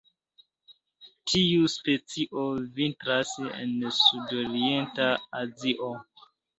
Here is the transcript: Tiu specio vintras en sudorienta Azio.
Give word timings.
Tiu 1.31 1.67
specio 1.75 2.47
vintras 2.81 3.37
en 3.51 3.79
sudorienta 4.01 5.15
Azio. 5.47 5.97